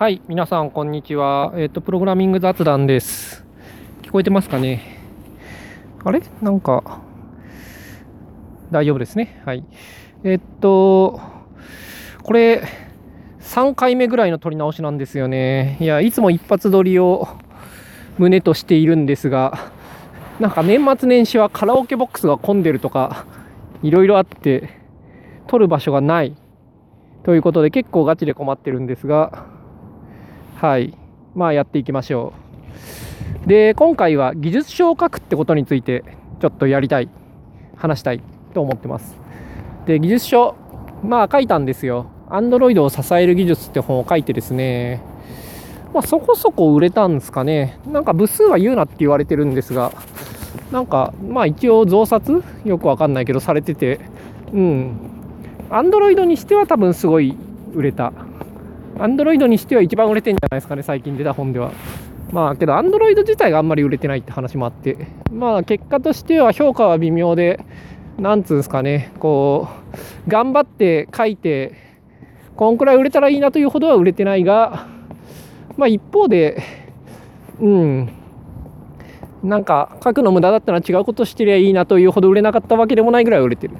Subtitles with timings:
[0.00, 1.52] はい、皆さん、こんにちは。
[1.56, 3.44] えっ、と、プログラミング雑談です。
[4.00, 4.98] 聞こえてますかね？
[6.02, 6.22] あれ？
[6.40, 7.02] なんか、
[8.70, 9.42] 大丈夫ですね？
[9.44, 9.62] はい。
[10.24, 11.20] えっと、
[12.22, 12.62] これ、
[13.40, 15.76] 3回目ぐらいの撮り直しなんですよね。
[15.80, 17.28] いや、いつも一発撮りを
[18.16, 19.70] 胸としているんですが、
[20.38, 23.26] なんか年末年始はカラオケボックスが混んでるとか、
[23.82, 24.70] いろいろあって、
[25.46, 26.34] 撮る場所がない。
[27.22, 29.49] ということで結構ガチで困ってるんですが、
[30.60, 30.94] はい。
[31.34, 32.34] まあやっていきましょ
[33.46, 33.48] う。
[33.48, 36.04] で、今回は技術書を書くってことについて
[36.38, 37.08] ちょっとやりたい、
[37.76, 38.20] 話したい
[38.52, 39.16] と思ってます。
[39.86, 40.56] で、技術書、
[41.02, 42.10] まあ書いたんですよ。
[42.28, 45.00] Android を支える技術って本を書いてですね、
[45.94, 47.78] まあそこそこ売れたんですかね。
[47.86, 49.92] なんか部数は言うなって言われてるんですが、
[50.72, 52.44] なんかまあ一応増刷？
[52.66, 53.98] よくわかんないけどされてて、
[54.52, 54.98] うん。
[55.70, 57.34] Android にしては多分すごい
[57.72, 58.12] 売れた。
[59.00, 61.72] Android にしては一番売れてんじゃないですかね、最近出た本では。
[62.32, 67.64] まあけど、Android 自体があんまり売れてないって話もあって、まあ結果としては評価は微妙で、
[68.18, 69.68] なんつうんですかね、こ
[70.26, 71.72] う、頑張って書いて、
[72.56, 74.86] こんくらい売れたらいいなというほどは売れてないが、
[75.76, 76.62] まあ一方で、
[77.58, 78.10] うん、
[79.42, 83.76] なんか書くの無駄だったら違うことしてりゃいいなというほど売れなかったわけでもないぐらい売れてる。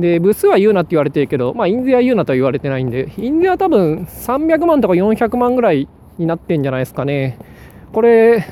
[0.00, 7.38] で、部数は言うなって言われてるけど、まあ、印税は言うなとは言われてないんで、印税は多分300万とか400万ぐらいになってんじゃないですかね。
[7.92, 8.44] これ、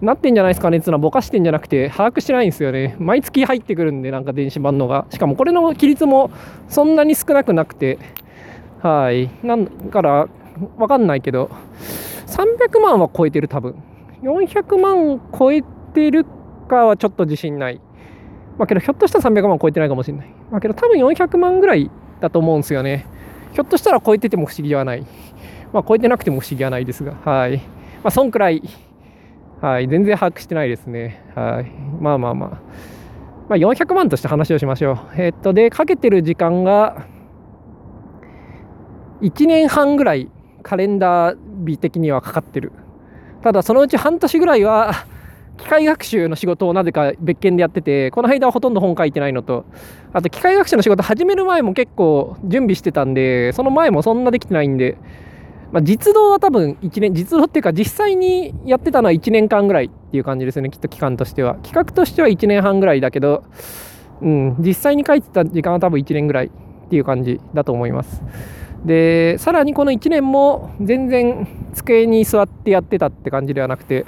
[0.00, 2.96] なってんじゃないですかねっていうのはぼかしてんじゃなくて、把握してないんですよね。
[2.98, 5.06] 毎月入ってくるんで、なんか電子版のが。
[5.10, 6.30] しかもこれの比率も
[6.68, 7.98] そんなに少なくなくて、
[8.82, 9.30] はい。
[9.44, 10.28] なんから、
[10.76, 11.50] わかんないけど、
[12.26, 13.76] 300万は超えてる、多分。
[14.22, 15.62] 400万超え
[15.94, 16.26] てる
[16.68, 17.80] かはちょっと自信ない。
[18.58, 20.41] まあけどひょっとしたら300万超えてないかもしれない。
[20.52, 23.06] まあけど多分400万ぐらいだと思うんですよね。
[23.54, 25.06] ひょっとしたら超えてても不思議はない。
[25.72, 27.56] まあ超えてなくても不思議はないですが、はい。
[27.56, 27.62] ま
[28.08, 28.62] あそんくらい、
[29.62, 29.88] はい。
[29.88, 31.24] 全然把握してないですね。
[31.34, 31.72] はい。
[32.00, 32.50] まあまあまあ。
[33.48, 34.98] まあ400万として話をしましょう。
[35.16, 37.06] えっと、で、かけてる時間が、
[39.22, 40.28] 1年半ぐらい
[40.62, 42.72] カレンダー日的にはかかってる。
[43.42, 44.92] ただそのうち半年ぐらいは、
[45.58, 49.64] 機械学習の仕事をなぜか別件でやってて、この間はほとんど本書いてないのと、
[50.12, 54.96] あと機械学習の仕事始める前も結構準備してたんで、その前もそんなできてないんで、
[55.72, 61.54] まあ、実動は多分1年、実動っていうか実際にやってたのは1年間ぐらいっていう感じですね、きっと期間としては。
[61.62, 63.44] 企画としては1年半ぐらいだけど、
[64.20, 66.50] うん、実際に書いてた時間は多分1年ぐらいっ
[66.90, 68.22] ていう感じだと思います。
[68.84, 74.04] で、さらにこの1年も全然机に座ってやってたって感じではなくて、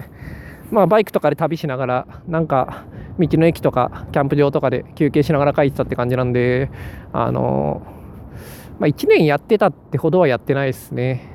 [0.74, 2.84] まあ、バイクとかで旅しながら、なんか、
[3.16, 6.68] 道の駅とか、キャンプ場とかで休憩しながら書いてたって感じなんで、
[7.12, 7.86] あの、
[8.80, 11.30] まあ、1年やってたってほどはやってないですね。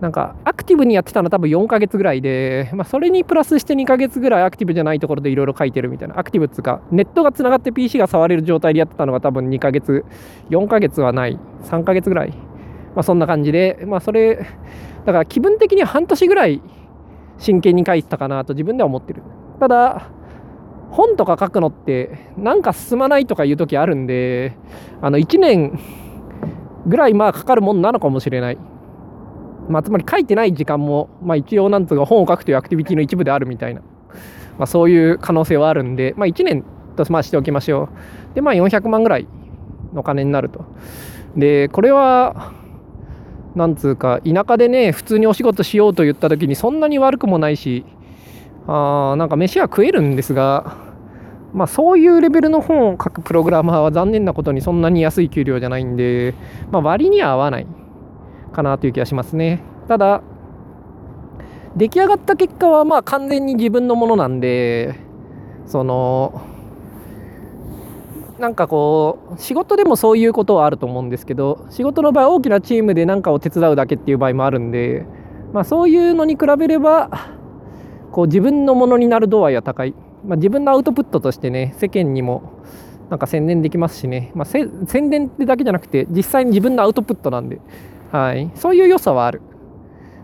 [0.00, 10.04] なんか、アクティブにやってたのは多分4ヶ月ぐらいで、まあ、それにプラスして2ヶ月ぐらいアクティブじゃないところでいろいろ書いてるみたいな、アクティブっつうか、ネットがつながって PC が触れる状態でやってたのが多分2ヶ月、
[10.50, 12.28] 4ヶ月はない、3ヶ月ぐらい。
[12.94, 14.36] まあ、そんな感じで、まあ、それ、
[15.04, 16.62] だから気分的には半年ぐらい
[17.40, 19.22] 真剣に書いてたかなと自分では思ってる。
[19.58, 20.10] ただ、
[20.90, 24.56] 本とか書くのって、なんか進まないとかいう時あるんで、
[25.00, 25.78] あの、1年
[26.86, 28.58] ぐらいまあかかるもんなのかもしれない。
[29.68, 33.80] まあ、つまり書いてない時間も、まあ一応なんつうか本を書くというアクティビティの一部であるみたいな、
[34.58, 36.64] まあそういう可能性はあるんで、まあ1年
[36.96, 37.88] とまあしておきましょ
[38.32, 38.34] う。
[38.34, 39.28] で、まあ400万ぐらい
[39.94, 40.64] の金になると。
[41.36, 42.52] で、これは、
[43.54, 47.84] なんつうか田舎でね普通にお仕事しようと言った時にそんなに悪くもないし
[48.66, 50.76] あーなんか飯は食えるんですが
[51.52, 56.34] まあそういうレベルの本を書くプログラマーは残念なことにそんなに安い給料じゃないんで、
[56.70, 57.66] まあ、割には合わない
[58.52, 59.62] かなという気がしますね。
[59.88, 60.22] ただ
[61.76, 64.94] 出来上がった結果はまあ完全に自分のものなんで
[65.66, 66.42] その
[68.40, 75.04] なんかこう仕事でもそういうことはあると思うんですけど仕事の場合大きなチームで何かを手伝うだけっていう場合もあるんで、
[75.52, 77.28] まあ、そういうのに比べれば
[78.12, 79.94] こう自分のものになる度合いは高い、
[80.24, 82.64] まあ、自分のアウトプットとしてね世間にも
[83.10, 87.60] なんか宣伝できますしね、まあ、宣伝ってだけじゃなくて実際に自分のアウトプットなんで、
[88.10, 89.42] はい、そういう良さはある。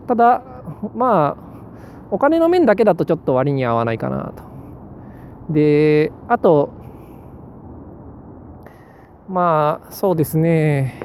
[0.07, 0.43] ただ
[0.95, 1.47] まあ
[2.11, 5.53] お金の面だけだとちょっと割に合わないかなと。
[5.53, 6.86] であと
[9.29, 11.01] まあそうですね、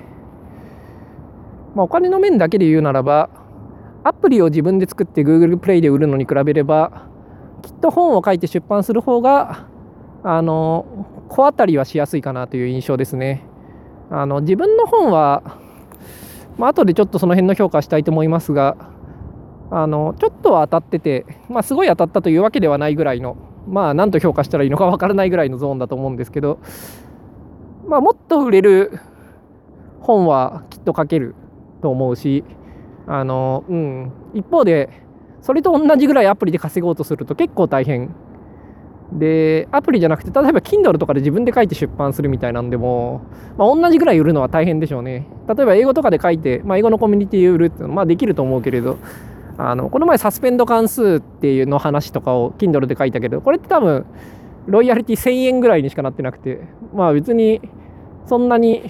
[1.76, 3.30] まあ、お金の面だけで言うならば
[4.04, 7.08] アプリを自分で作って Google プレイで売るのに比べれば
[7.62, 9.68] きっと本を書いて出版する方が
[10.24, 10.86] あの
[11.30, 13.44] 小当たりはしやすいかなという印象ですね。
[14.10, 15.58] あの自分の本は
[16.58, 18.76] まあ後でちょっとその辺の評価したいと思いますが、
[19.72, 23.38] あのちょっとは当たってて、まあ、すごい当たったというわけではないぐらいの、
[23.68, 26.60] まあ、なんと評価したらいいのかわからないぐらいのゾーンだと思うんですけど、
[27.92, 29.00] まあ、もっと売れる
[30.00, 31.36] 本はきっと書ける
[31.82, 32.46] と思うし、
[33.06, 34.90] あのうん、一方で、
[35.42, 38.16] それと同じぐらいアプリで稼ごうとすると結構大変
[39.12, 43.24] で、アプリじゃなくて、例えば Kindle とかで自分で書いて出版するみたいなんでも、
[43.58, 45.28] まあ、同じぐらい売るのは大変でしょうね。
[45.54, 49.00] 例えば英語とかで書いて、まあ、英語のコミュニティで売るっていうのは、まあ、できると思うけれど、
[49.58, 54.06] あの、この前サスペンド関数っていうの話とかを Kindle で書いたけど、これって多分、
[54.68, 56.62] ロイヤリティ1000円ぐらいにしかなってなくて、
[56.94, 57.62] まあ別に、
[58.26, 58.90] そんなに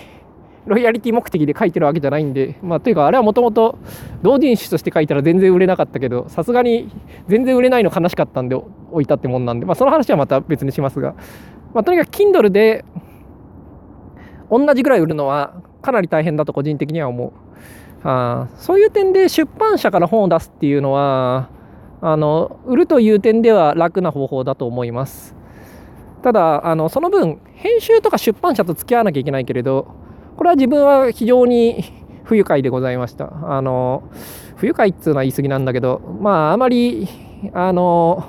[0.65, 3.79] ロイヤリティ目的で書いてるわけじゃないんで、まあ、というか、あれはもともと
[4.21, 6.91] 同人誌として書いたら全然売れなかったけど、さすがに
[7.27, 11.15] 全然売れないの悲しかったんで置いたってもんなんで、まあ、その話はまた別にしますが、
[11.73, 12.85] まあ、とにかく Kindle で
[14.51, 17.31] 同じぐらい売るのはかなり大変だと個人的には思う。
[18.03, 21.49] あそういう点で出版社から本を出すっていうのは、
[22.01, 25.40] あの売るという点では楽な方法だと思います。
[26.23, 29.87] ただ、あのその分、編集とか出版社と付き合わなきゃいけないけれど、
[30.37, 31.83] これは自分は非常に
[32.23, 33.31] 不愉快でございました。
[33.43, 34.03] あの、
[34.55, 37.07] 不愉快っていうのは言い過ぎなんだけど、まあ、あまり、
[37.53, 38.23] あの、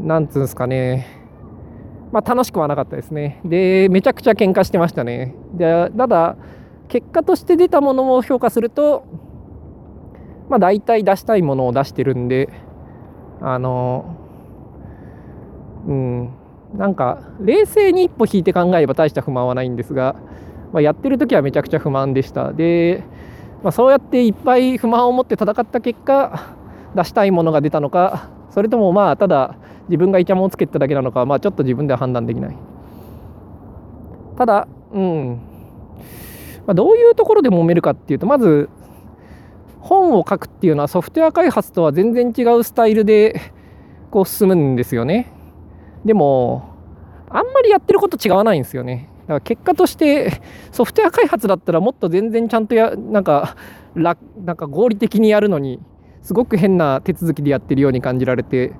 [0.00, 1.06] なんつうんですかね、
[2.12, 3.40] まあ、楽しくはなかったですね。
[3.44, 5.34] で、めちゃくちゃ喧嘩してましたね。
[5.54, 6.36] で、ただ、
[6.88, 9.04] 結果として出たものを評価すると、
[10.48, 12.48] まあ、大体出したいものを出してるんで、
[13.40, 14.16] あの、
[15.86, 16.30] うん、
[16.74, 20.16] なんか、冷静に一歩引いて考えれば大した不満はないんですが、
[20.72, 22.52] まあ、やってる時はめちゃくちゃ不満でした。
[22.52, 23.04] で、
[23.62, 26.56] まあ、そうやっていっぱい不満を持って戦った結果、
[26.94, 29.56] 出したいものが出たのか、それともまあ、ただ
[29.88, 32.56] 自分がイチャモンをつけただけなのか、まあ、ちょっと自分では判断できない。
[34.36, 35.40] ただ、うん。
[36.66, 38.68] まあ、どういうところで揉めるかっていうと、まず、
[39.80, 43.40] 本を書くっていうのはソフトウェア開発とは全然違うスタイルで
[44.10, 45.32] こう進むんですよね。
[46.04, 46.78] でも、
[47.30, 49.08] あんまりやってること違わないんですよね。
[49.22, 50.40] だから結果として
[50.72, 53.56] ソフトウェア開発だったらもっと全然ちゃんとやなんか
[53.94, 55.80] なんか合理的にやるのに
[56.22, 58.72] すごく変な手続きでやってるように感じられて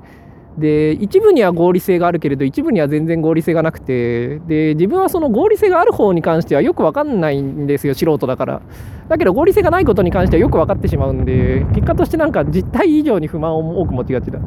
[0.57, 8.63] で一部には合理性があるけれど一部には全然合理性がなくてで自分はその合理性がある方に関してはよく分かんないんですよ素人だから。
[9.09, 14.39] だけど合理性がないことに関してはよく分かってしまうんで結果としてなんか実態以上に不満を多く持ちがちだ、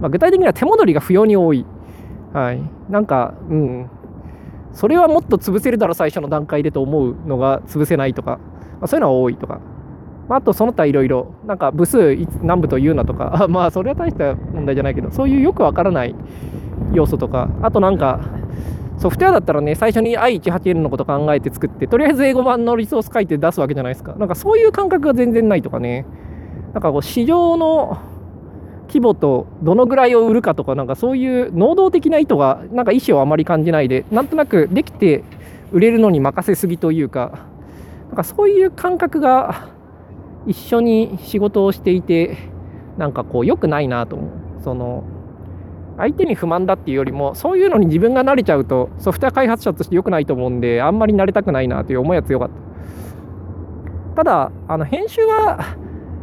[0.00, 1.66] まあ、具体的には手戻りが不要に多い。
[2.38, 2.62] はい。
[2.88, 3.90] なんかうん。
[4.72, 8.38] それはもっと潰せるだろ最初の段階でと思うのが潰せないとか、
[8.80, 9.60] まあ、そういうのは多いとか、
[10.28, 11.34] まあ、あとその他いろいろ。
[11.46, 13.46] なんか部数何部というなとか。
[13.50, 15.10] まあそれは大した問題じゃないけど。
[15.10, 16.14] そういうよくわからない
[16.92, 17.48] 要素とか。
[17.62, 18.20] あとなんか
[18.98, 24.14] ソフトウェアだったらね最初に i18n のこと考えて作ってとりあえず英語版のリソース書いて出すわけじゃないですか。
[24.16, 26.06] なんかそういう感覚が全然ないとかね。
[26.74, 27.98] なんかこう市場の
[28.88, 35.22] 規模とどのぐらいを売るかとか、なんかそういう能動的な意図が、なんか意思をあまり感じないで、なんとなくできて
[35.72, 37.46] 売れるのに任せすぎというか、
[38.08, 39.68] なんかそういう感覚が
[40.46, 42.36] 一緒に仕事をしていて、
[42.96, 44.30] なんかこう良くないなと思う。
[44.64, 45.04] その
[45.98, 52.50] 相手に不満だっていうよりも、そういうのに自分が慣れちゃうと、ソフトウェア開発者として良くないと思うんで、あんまり慣れたくないなという思いは強かっ
[54.14, 54.22] た。
[54.22, 55.58] ただ、あの編集は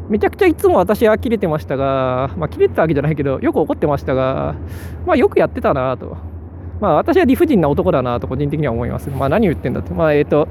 [0.10, 4.56] めちゃくちゃいつも私は切れてましたが、まあ、切れてたわけじゃないけど、よく怒ってましたが、
[5.06, 6.18] まあ、よくやってたなと。
[6.80, 9.10] まあ、私は理不尽な男だなと、個人的には思います。
[9.10, 9.94] まあ、何言ってんだって。
[9.94, 10.48] まあ、えっ、ー、と、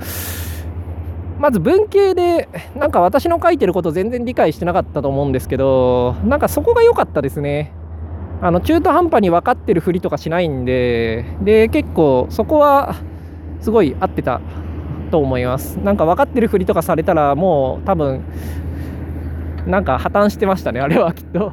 [1.39, 7.73] まず文系で、なんか私の書いてること全然理解してなかったと思うんですけど、なんかそこが良かったですね。
[8.41, 12.97] あの、中途半端に分かってるふりとかしないんで、で、結構そこは
[13.61, 14.41] すごい合ってた
[15.11, 15.77] と思います。
[15.77, 18.23] なんか分かってるふりとかされたら、もう多分、
[19.67, 21.53] なんか破綻してましたね、あれはきっと。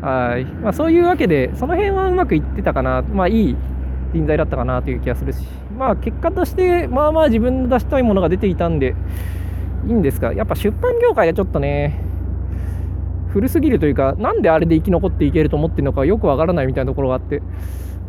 [0.00, 0.44] はい。
[0.44, 3.02] まあ、そういうわけで、その辺はうまくいってたかな。
[3.02, 3.56] まあ、いい
[4.14, 5.44] 人材だったかなという気がするし、
[5.76, 8.94] まあ、結果として、まあまあ自分の出したいものが出ていたんで、
[9.86, 12.00] いいんですが、やっぱ出版業界はちょっとね、
[13.28, 17.42] 古すぎるというか、なんであれで生き残っていけると思ってるのかよくわからないみたいなところがあって、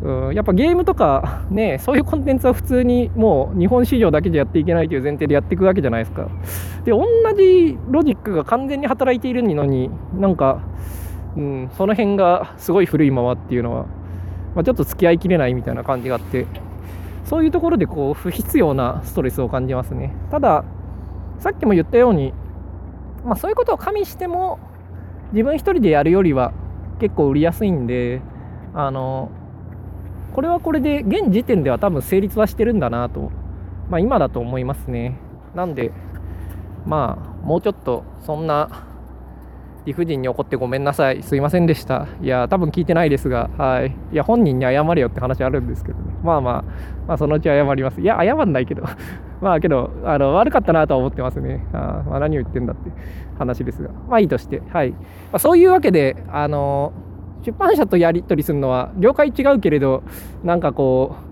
[0.02, 6.28] うん、やっぱゲームとか ね、そういうコンテンツは普通にもう日本市場だけでやっていけないという前提でやっていくわけじゃないですか。
[6.84, 10.60] で、同じロジックが完全に働いているのに、なんか、
[11.36, 13.86] うん、その辺がすごい古いままっていうのは、
[14.54, 16.46] まあ、ちょっと付き合いきれないみたいな感じがあって、
[17.24, 20.12] そういうところでこう不必要なストレスを感じますね。
[20.30, 20.64] ただ、
[21.38, 22.32] さっきも言ったように、
[23.24, 24.58] まあ、そういうことを加味しても、
[25.32, 26.52] 自分一人でやるよりは
[26.98, 28.20] 結構売りやすいんで、
[28.74, 29.30] あの、
[30.34, 33.30] これはこれで現時点では多分成立はしてるんだなと、
[33.88, 35.18] まあ、今だと思いますね。
[35.54, 35.92] なんで、
[36.86, 38.86] まあ、もうちょっとそんな
[39.86, 42.06] 理不尽に怒ってごめんなさい、すいませんでした。
[42.22, 43.94] いや、多分聞いてないですが、はい。
[44.12, 46.12] いや、本人に謝れよって話あるんですけどね。
[46.22, 46.62] まあまあ、
[47.08, 48.00] まあ、そのうち謝ります。
[48.00, 48.82] いや、謝んないけど、
[49.40, 51.66] まあけど、あの悪かったなとは思ってますね。
[51.72, 52.90] あまあ、何を言ってんだって
[53.38, 54.90] 話ですが、まあいいとして、はい。
[54.90, 54.96] ま
[55.32, 56.92] あ、そういうわけで、あの
[57.44, 60.02] 出版社とやり取りするのは、業界違うけれど、
[60.44, 61.30] なんかこう、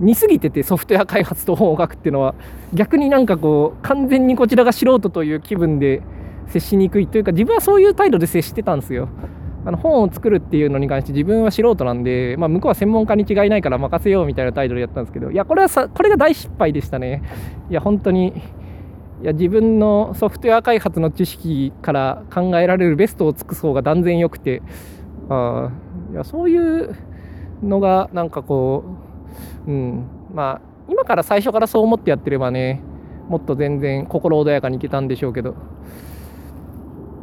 [0.00, 2.34] 似すぎててソフトウェア開発と本を書くっていうのは
[2.72, 6.02] 逆になんかこう完全にこちらが素人という気分で
[6.48, 9.08] 接しにくいというか自分はそういう態度で接してたんですよ。
[9.64, 17.22] あの本を作るっていうのに関して自分は素人なんで、まあ、向こうは専門家に違いないから任せようみたいな態度でやったんですけどいやこれはさこれが大失敗でしたね。
[17.68, 18.42] いや本当に
[19.22, 24.62] いや自分のソフトウェア開発の知識から考えられるベストを尽くす方が断然良くて
[25.30, 25.70] あ
[26.12, 26.96] いやそういう
[27.62, 28.84] のがなんかこ
[29.66, 32.82] ううん、まあ今から最初からそう思ってやってればね
[33.28, 35.54] もっと全然心穏やかにいけたんでしょうけど、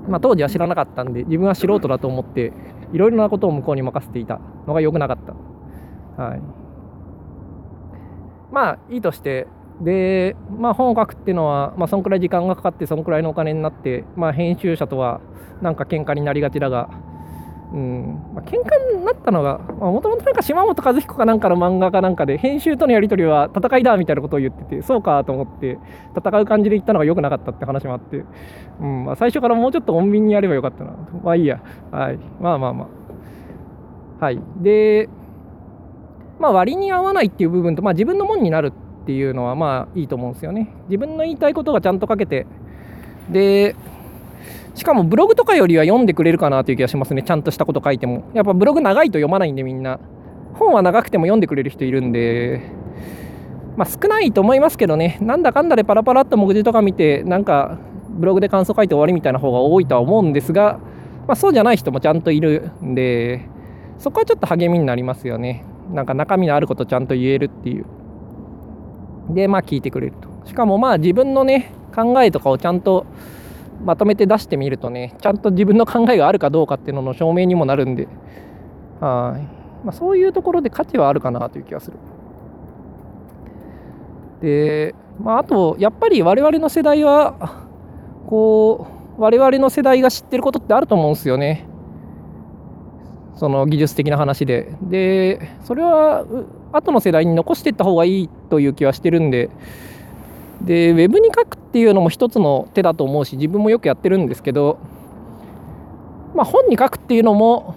[0.07, 2.53] まあ、当時は知らなかったんで自分は素人だと思って
[2.93, 5.17] いろいろなことを向こうに任せていたのが良くなかっ
[6.15, 6.23] た。
[6.23, 6.41] はい、
[8.51, 9.47] まあいいとして
[9.81, 15.21] で、まあ、本を書くっていうのは、まあ、そんくらい時間がかかってそんくらいのお金になって、まあ、編集者とは
[15.61, 16.89] なんか喧嘩になりがちだが
[17.73, 18.31] うん。
[18.33, 25.77] まあ、喧嘩になったのがもともと島本和彦かなんかの漫画かなんかで編集とのやり取りは戦いだみたいなことを言っててそうかと思って
[26.15, 28.23] 戦う感じで言ったのが良くなかったって話もあって、
[28.79, 29.05] うん。
[29.05, 30.91] まあ、最初からもうちょっと穏便にやればよかったな。
[31.23, 31.61] まあいいや。
[31.91, 32.19] はい。
[32.39, 32.87] まあまあま
[34.21, 34.25] あ。
[34.25, 34.39] はい。
[34.61, 35.09] で
[36.39, 38.71] まあ割に合わないっていう部分と、まあ、自分のもんになる
[39.03, 40.73] っていうのはまあいいと思うんですよね。
[40.87, 42.45] 自分の言いたいことがちゃんと書けて
[43.29, 43.75] で
[44.77, 47.23] しかもブログとかよりは読んでくれるかなという気がしますね。
[47.23, 48.25] ちゃんとしたこと書いても。
[48.35, 49.99] やっぱブログ長いと読まないんでみんな。
[50.53, 52.61] 本は長くても読んでくれる人いるんで、
[53.75, 57.79] まあ、少ないと思いますけどね、なんだかんだでパラパラっと目次とか見て、なんか
[58.09, 60.79] ブログで感想書いて終わりみたいな方が多いとは思うんですが、
[61.27, 63.47] まあ、そうじゃない人もちゃんといるんで、
[63.97, 65.65] そこはちょっと励みになりますよね。
[65.91, 67.85] なんか中身のあることちゃんと言えるっていう。
[69.29, 70.29] で、まあ聞いてくれると。
[70.47, 73.07] しかもまあ自分のね、考えとかをちゃんと
[73.83, 78.07] まとめて出してみるとねちゃんと自分の考えがあるかどうかっていうのの証明にもなるんで
[78.99, 81.97] はい、まあ、そういうところで価値はあるかなという気がする。
[84.41, 87.65] で、まあ、あとやっぱり我々の世代は
[88.27, 91.65] こう我々の世代が知ってることってあると思うんですよね。
[93.35, 94.75] その技術的な話で。
[94.81, 96.25] でそれは
[96.71, 99.49] 後の世代に残していった方がいいという気はしてるんで
[100.61, 104.79] でウェブに書くっていうのも一つの手だと思うし自分もよくやってるんですけど、
[106.35, 107.75] まあ、本に書くっていうのも、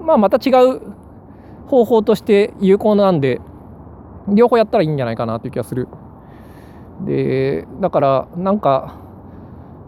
[0.00, 0.80] まあ、また違う
[1.68, 3.40] 方法として有効なんで
[4.28, 5.88] 両方やったらいいんじゃないかなという気がする。
[7.04, 8.96] でだからなんか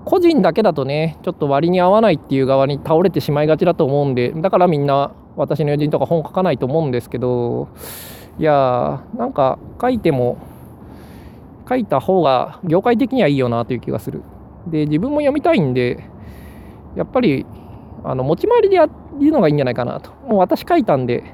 [0.04, 7.68] 個人だけだとねちょっと割に合わないっていう側に倒れてしまいがちだと思うんでだからみんな私の友人とか本書かないと思うんですけど
[8.38, 10.38] いやーなんか書いても
[11.70, 14.22] 書いた方が業界的にはいいよなという気がする。
[14.66, 16.04] で、自分も読みたいんで、
[16.96, 17.46] やっぱり
[18.02, 18.92] あの持ち回りでやる
[19.30, 20.10] のがいいんじゃないかなと。
[20.26, 21.32] もう私書いたんで、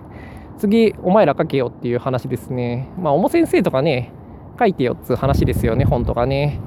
[0.58, 2.90] 次お前ら書けよっていう話ですね。
[2.98, 4.12] まあ、おも先生とかね、
[4.58, 6.60] 書いてよっつう話ですよね、本とかね。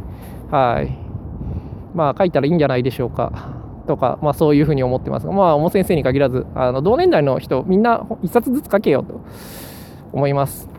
[0.49, 0.97] はい。
[1.93, 3.59] まあ、書いたらいいんじゃないでしょうか。
[3.87, 5.33] とか、まあ、そういうふうに思ってますが。
[5.33, 9.21] まあ、おも先生に限らず、あの同年代の人、みんな1冊ずつ書けよと
[10.11, 10.69] 思います。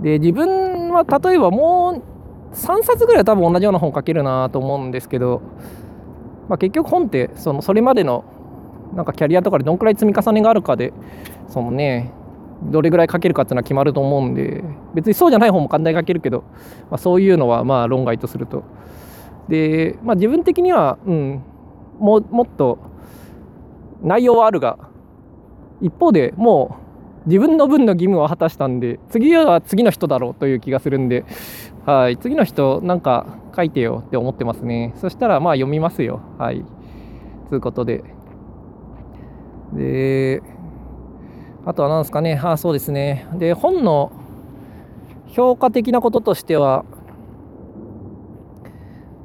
[0.00, 2.02] で、自分は例えばも
[2.52, 5.40] う3冊ぐらい多分同じような本書けるなと思うんですけど、
[6.48, 8.24] まあ、結局本ってそのそれまでの
[8.94, 10.92] なんかキャリアとかでどんくらい積み重ねがあるかで
[11.48, 12.12] そのね
[12.62, 14.62] どれぐらい書けるかっていうのは決まると思うんで
[14.94, 16.44] 別にそうじゃない本も簡単に書けるけど、
[16.90, 18.64] まあ、そういうのはまあ論外とすると。
[19.48, 21.42] で、まあ、自分的には、うん、
[21.98, 22.78] ももっと
[24.02, 24.78] 内容はあるが
[25.80, 26.89] 一方でもう
[27.30, 31.24] 自分の分の義務を果たしたんで次は次の人だろうという気がするんで
[31.86, 33.24] はい次の人なんか
[33.56, 34.92] 書いてよって思ってますね。
[34.96, 36.20] そしたらまあ読みますよ。
[36.38, 36.64] はい。
[37.48, 38.04] ということで。
[39.72, 40.42] で
[41.64, 42.40] あとは何ですかね。
[42.42, 43.26] あそうですね。
[43.34, 44.10] で本の
[45.28, 46.84] 評価的なこととしては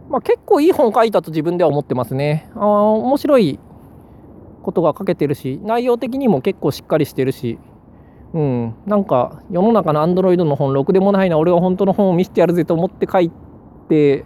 [0.09, 2.49] まあ、結構いい本書いたと自分では思ってますね。
[2.55, 3.59] あ面白い
[4.61, 7.59] ことが書けてるし内容的にも結構しっかりしてるし
[8.35, 13.31] うん、なんか世の中のアンドロイドの本ろくでもないな俺は本当の本を見せてやるぜと思って書い
[13.87, 14.25] て、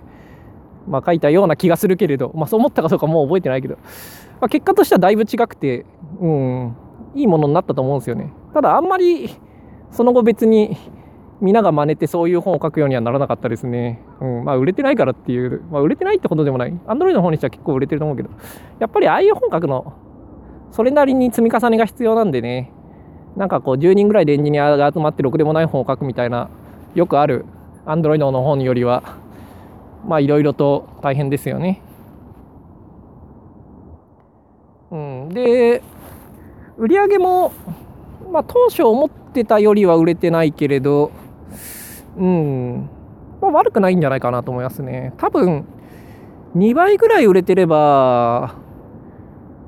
[0.87, 3.81] まあ、書いたような気がするけれど、まあ、そう思ったかどうかもう覚えてないけど、ま
[4.47, 5.85] あ、結果としてはだいぶ違くて、
[6.19, 6.75] うん、
[7.13, 9.29] いいものになったと思うんですよねただあんまり
[9.91, 10.75] その後別に
[11.39, 14.01] 皆が真似てそういう本を書くようにはならなかったですね。
[14.19, 14.43] うん。
[14.43, 16.79] まあ、売れてないからっていう、まあ、売れてないってことでもない。
[16.85, 18.29] アンドロイドの本にしては結構売れてると思うけど、
[18.79, 19.93] やっぱりああいう本書くの、
[20.71, 22.73] それなりに積み重ねが必要なんでね、
[23.35, 26.49] なんかこう10人ぐらいでエンジニアが集まってろくでもない本を書くみたいな、
[26.95, 27.45] よくある
[27.85, 29.03] アンドロイドの本よりは、
[30.05, 31.81] まあいろいろと大変ですよね。
[34.91, 35.29] うん。
[35.29, 35.81] で、
[36.77, 37.51] 売り上げも、
[38.31, 41.11] まあ当初思ってたよりは売れてないけれど、
[42.17, 42.89] うん、
[43.41, 45.13] まあ、悪くないんじゃないかなと思いますね。
[45.17, 45.65] 多分、
[46.55, 48.55] 2倍ぐらい売れてれば、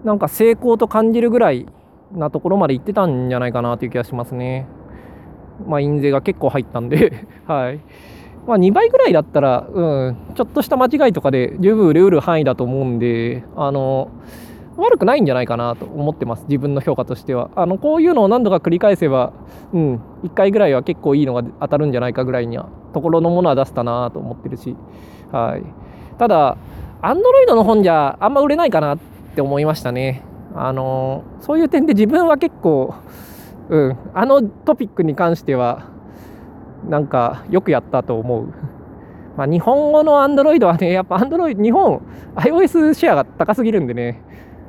[0.03, 1.67] なんか成功と感じるぐらい
[2.13, 4.67] なところまで行ってたんじゃないかなという気がしますね。
[5.67, 7.79] まあ、印税が結構入ったんで はい。
[8.47, 14.09] まあ、2倍ぐらいだったら、うん、ちょっとした間違いとかで十分売れうる範囲だと思うんで、あの、
[14.77, 17.51] 悪くないんじゃないかなと思ってます、自分の評価としては。
[17.55, 19.33] あのこういうのを何度か繰り返せば、
[19.73, 24.75] うん、1回ぐらいは結構いいのが当たるんじゃないかぐらいには、ところのものは出せたなと思ってるし、
[25.31, 25.63] はい、
[26.17, 26.57] ただ、
[27.03, 28.97] アンドロイドの本じゃあんま売れないかなっ
[29.35, 30.23] て思いましたね。
[30.55, 32.93] あのそういう点で自分は結構、
[33.69, 35.89] うん、あのトピックに関しては、
[36.87, 38.47] なんかよくやったと思う。
[39.37, 42.01] まあ、日本語のアンドロイドはね、やっぱアンドロイド、日本、
[42.35, 44.21] iOS シェアが高すぎるんでね、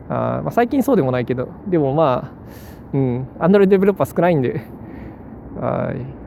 [0.09, 4.61] あまあ、最近そうでもないけど、でもまあ、うん、アンドロイドデベロッパー少ないんで、
[5.61, 6.23] はい。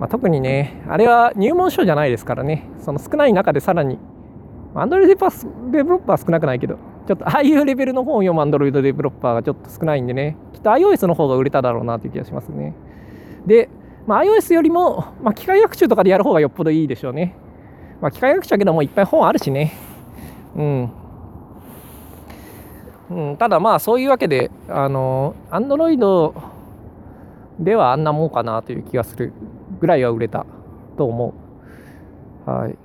[0.00, 3.98] まあ、特にね、あれは入門書じゃないですからね、その少ない中でさらに、
[4.74, 5.20] アンドロイドデ
[5.70, 6.76] ベロッパー少なくないけど、
[7.06, 12.74] ちょっとああいうレベルの本を読むアンドロイドデベロッパーがちょっと少ないんでね、きっと iOS の方が売れただろうなという気がしますね。
[13.46, 13.68] で、
[14.06, 17.36] まあ、iOS よりも、まあ、機械学習とかでやる方がよっぽどいいでしょうね。
[18.00, 19.72] まあ、機械学習だけどもいっぱい本あるしね。
[20.56, 20.90] うん。
[23.08, 26.34] うん、ただまあそういうわけで、あの、アンドロイド
[27.60, 29.32] ではあんなもんかなという気がする
[29.80, 30.44] ぐらいは売れた
[30.96, 31.34] と思
[32.46, 32.50] う。
[32.50, 32.76] はい。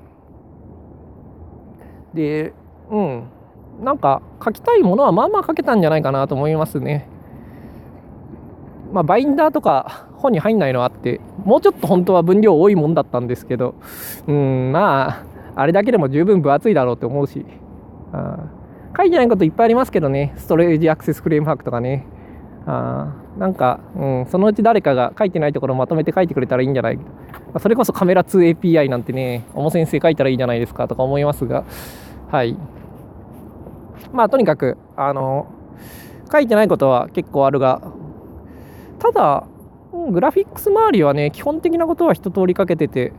[2.14, 2.54] で、
[2.90, 3.24] うん。
[3.82, 7.08] なんか書きたいものはまあまあ書けたんじゃないかなと思いますね。
[8.94, 13.76] まあ、バインダーとか本に入んないのあって、もうちょっと本当は分量多いもんだったんですけど、
[14.28, 15.24] うん、まあ、
[15.56, 17.46] あれだけでも十分分厚いだろうって思うし、
[18.12, 18.50] あ
[18.98, 22.06] 書いてないこといっぱいありますけどね、ストレージアクセスフレームワークとかね。
[22.68, 27.00] あなんか、うん、そのうち誰かが書いてないところをまとめて書いてくれたらいいんじゃない？
[27.60, 31.64] それこそカメラ 2API なんてね、おも先生書いたらいいじゃないですかとか思いますが、
[32.30, 32.58] はい。
[34.14, 35.48] まあ、とにかく、あの、
[36.32, 37.82] 書いてないことは結構あるが、
[39.00, 39.48] ただ、
[40.12, 43.14] グラフィックス周りはね、基本的なことは一通り書けてて、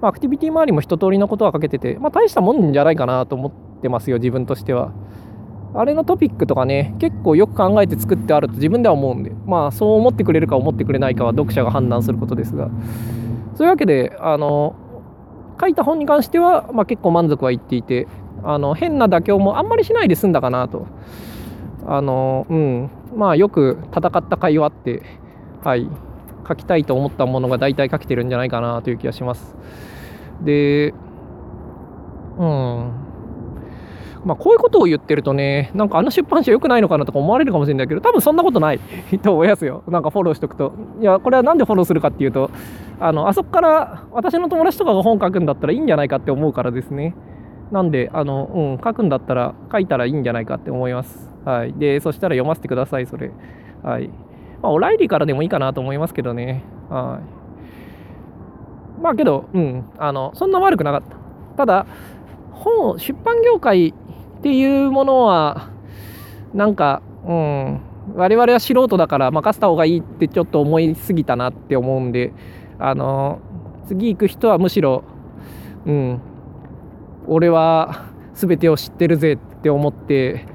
[0.00, 4.92] まあ、アクティビティ周りも一通りのことは書けてて、まあ、大したもんじゃないかなと思ってますよ、自分としては。
[5.74, 12.70] あれのトピックとかね、結構よく考えて作ってあると自分では思うんで、まあそう思ってくれるか思ってくれないかは読者が判断することですが、
[13.54, 14.74] そういうわけで、あの、
[15.60, 18.06] 書いた本に関しては、まあ、結構満足はいっていて、
[18.44, 20.86] あの変な妥協もあんまりしないで済んだかなと。
[21.86, 25.02] あの、うん、まあよく戦った会話って、
[25.64, 25.88] はい、
[26.46, 29.56] 書きたいと思ったものが大体書けてるんじゃないかなという気がします。
[30.42, 30.94] で、
[32.38, 32.92] うん、
[34.24, 38.80] まあ、こういうことを言ってるとね、なんかあの出版社良くないのかなとか思われるかもしれないけど、多分そんなことない
[39.22, 39.82] と思いますよ。
[39.88, 40.72] なんかフォローしとくと。
[41.00, 42.50] いや、これはなんでフォローするかっていうと、
[43.00, 47.14] あの、あそこから私の友達とかが本書くんだったらいいんじゃないかって思うからですね。
[47.70, 51.30] なんで、あの、うん、書くんだったら、書いたらいいんじゃないかって思います。
[51.44, 51.74] はい。
[51.74, 53.30] で、そしたら読ませてください、それ。
[53.82, 54.08] はい。
[54.62, 56.64] まあ、オライリーからでもいいかなと思いますけどね。
[56.88, 57.20] は
[58.98, 59.02] い。
[59.02, 61.16] まあけど、うん、あの、そんな悪くなかった。
[61.56, 61.86] ただ、
[62.52, 65.70] 本、出版業界っていうものは、
[66.54, 67.80] なんか、うん、
[68.14, 72.32] 我々は素人だから任せた方がいいってちょっと思いすぎたなって思うんで、
[72.78, 73.40] あの、
[73.86, 75.04] 次行く人はむしろ、
[75.86, 76.20] うん、
[77.28, 80.46] 俺は全てを知ってるぜって思って、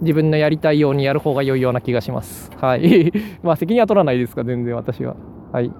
[0.00, 2.50] 自分のやりたいようにやる方が良いような気がします。
[2.60, 3.12] はい。
[3.42, 5.16] まあ責任は取らないですか、全然私は。
[5.52, 5.72] はい。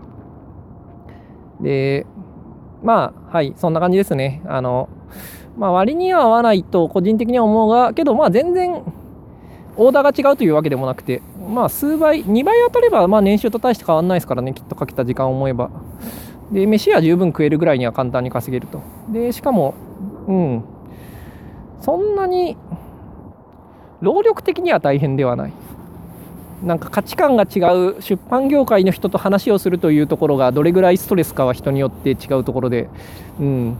[1.61, 2.06] で、
[2.82, 4.42] まあ、はい、そんな感じですね。
[4.46, 4.88] あの、
[5.56, 8.82] まあ、割には合わないと個人的には思うが、けどまあ全然
[9.76, 11.20] オーダーが違うというわけでもなくて、
[11.52, 15.70] まあ数倍、2倍当たればまあ年収と大して変わんないですからね、きっとかけた時間を思えば。
[16.52, 18.80] で、飯は十分食えるぐらいには簡単に稼げると。
[19.12, 19.74] で、しかも、
[20.29, 20.64] うん、
[21.81, 22.57] そんなに
[24.01, 25.53] 労力的には大変ではない。
[26.62, 27.61] なんか価値観が違
[27.99, 32.88] う出版業界の人と話をするというところがどれぐらいストレスかは人によって違うところで、
[33.38, 33.79] うん、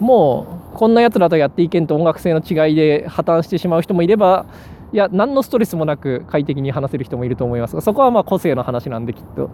[0.00, 4.46] もうこんなやつらとやっていけんと音楽性の違いで破綻してしまう人もいれば
[4.92, 7.76] いや何のストレスもなく快適に話せる人もいると思います。
[7.76, 9.50] がそこはまあ個性の話なんできっと。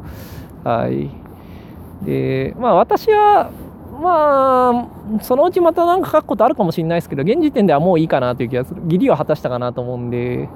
[0.65, 1.11] はい。
[2.05, 3.51] で、まあ私は、
[4.05, 4.89] ま
[5.19, 8.83] あ、そのうちまた何か書くことあるかもしれないですけど、現時点ではもういいかなという気がする。
[8.85, 10.51] 義理は果たしたかなと思うんで、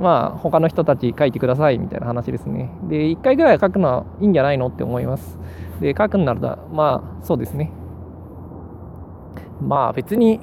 [0.00, 2.70] まあ、他の人たち書いてくださいみたいな話ですね。
[2.88, 5.38] で、1回ぐらい書くのはいいんじゃないのって思います。
[5.78, 7.70] で、書くんなら、まあ、そうですね。
[9.60, 10.40] まあ、別に、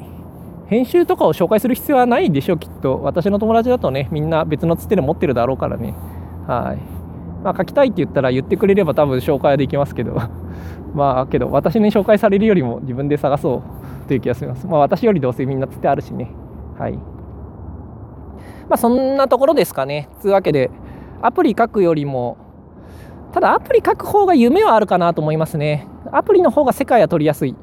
[0.67, 2.99] 編集とかを紹介する必要はないでしょう、きっと。
[3.01, 5.95] 私の友達だとね、みんな別のつてで持ってるだろうからね。
[6.45, 7.02] はい。
[7.43, 10.17] まあ、書きたいって言ったら言ってくれれば多分紹介はできますけど。
[10.95, 14.67] まあ、けど、私に紹介されるよりも自分で探そうという気がします。
[14.67, 16.29] まあ、私よりどうせみんなつってあるしね。
[16.77, 16.93] はい。
[16.93, 16.99] ま
[18.71, 20.09] あ、そんなところですかね。
[20.19, 20.71] つうわけで、
[21.21, 22.37] アプリ書くよりも、
[23.33, 25.87] ただアプリ書く方が夢はあるかなと思いますね。
[26.11, 27.55] アプリの方が世界は取りやすい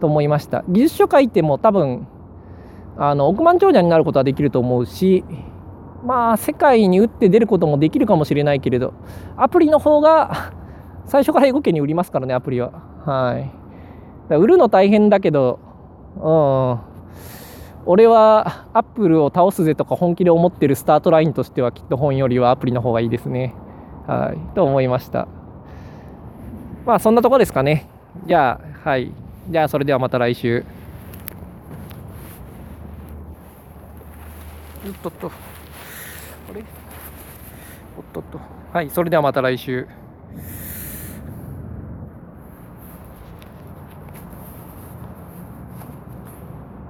[0.00, 0.64] と思いました。
[0.68, 2.08] 技術書書いても多分、
[2.96, 5.24] あの億万長者になることはできると思うし、
[6.04, 8.92] まあ、世界に打って出ることもできるかもしれないけれど、
[9.36, 10.52] アプリの方が
[11.06, 12.72] 最初から英語圏に売りますからね、アプリは。
[13.04, 14.34] はい。
[14.34, 15.58] 売るの大変だけど、
[16.16, 16.94] うん。
[17.86, 23.54] 俺はアップルを倒すぜとか本気で思ってるスタートラインとしてはきっと本よりはアプリの方がいいですね。
[24.06, 24.54] はい。
[24.54, 25.28] と思いました。
[26.86, 27.88] まあそんなとこですかね。
[28.26, 29.12] じゃあ、はい。
[29.50, 30.64] じゃあそれではまた来週。
[34.86, 35.53] おっとっと。
[37.96, 38.40] おっとっと。
[38.72, 38.90] はい。
[38.90, 39.86] それではまた来週。